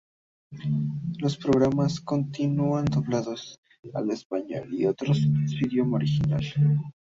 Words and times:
Los 1.19 1.37
programas 1.37 1.99
continúan 1.99 2.85
doblados 2.85 3.59
al 3.93 4.09
español 4.09 4.73
y 4.73 4.87
otros 4.87 5.19
en 5.21 5.47
su 5.47 5.63
idioma 5.67 5.97
original. 5.97 6.41